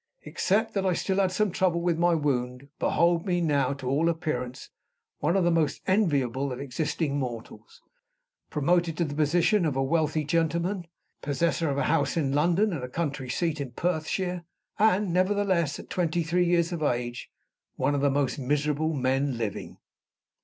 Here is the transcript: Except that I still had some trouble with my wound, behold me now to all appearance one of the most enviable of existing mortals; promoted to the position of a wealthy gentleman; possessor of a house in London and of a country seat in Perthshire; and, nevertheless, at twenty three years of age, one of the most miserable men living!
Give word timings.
Except 0.23 0.73
that 0.73 0.83
I 0.83 0.93
still 0.93 1.17
had 1.19 1.31
some 1.31 1.51
trouble 1.51 1.79
with 1.79 1.99
my 1.99 2.15
wound, 2.15 2.69
behold 2.79 3.23
me 3.27 3.39
now 3.39 3.73
to 3.73 3.87
all 3.87 4.09
appearance 4.09 4.71
one 5.19 5.37
of 5.37 5.43
the 5.43 5.51
most 5.51 5.79
enviable 5.85 6.51
of 6.51 6.59
existing 6.59 7.19
mortals; 7.19 7.83
promoted 8.49 8.97
to 8.97 9.05
the 9.05 9.13
position 9.13 9.63
of 9.63 9.75
a 9.75 9.83
wealthy 9.83 10.23
gentleman; 10.23 10.87
possessor 11.21 11.69
of 11.69 11.77
a 11.77 11.83
house 11.83 12.17
in 12.17 12.31
London 12.33 12.69
and 12.71 12.77
of 12.77 12.83
a 12.83 12.89
country 12.89 13.29
seat 13.29 13.61
in 13.61 13.73
Perthshire; 13.73 14.43
and, 14.79 15.13
nevertheless, 15.13 15.77
at 15.77 15.91
twenty 15.91 16.23
three 16.23 16.47
years 16.47 16.71
of 16.71 16.81
age, 16.81 17.29
one 17.75 17.93
of 17.93 18.01
the 18.01 18.09
most 18.09 18.39
miserable 18.39 18.93
men 18.93 19.37
living! 19.37 19.77